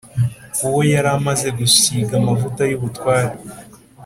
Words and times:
uwo 0.65 0.81
yari 0.93 1.09
amaze 1.17 1.47
gusiga 1.57 2.13
amavuta 2.21 2.61
y’ubutware, 2.69 3.31